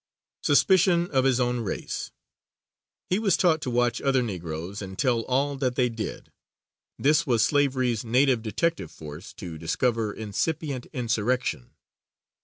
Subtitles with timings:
[0.41, 2.09] Suspicion of his own race.
[3.11, 6.31] He was taught to watch other Negroes and tell all that they did.
[6.97, 11.75] This was slavery's native detective force to discover incipient insurrection.